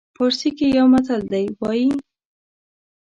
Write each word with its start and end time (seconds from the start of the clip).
پارسي 0.15 0.49
کې 0.57 0.67
یو 0.77 0.85
متل 0.93 1.21
دی 1.31 1.45
وایي. 1.59 1.89